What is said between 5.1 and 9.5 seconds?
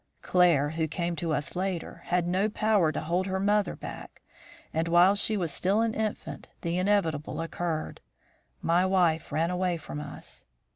she was still an infant, the inevitable occurred my wife